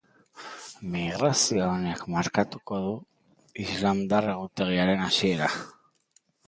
Migrazio 0.95 1.67
honek 1.75 2.01
markatuko 2.15 2.81
du 2.87 2.97
islamdar 3.67 4.33
egutegiaren 4.35 5.07
hasiera. 5.11 5.57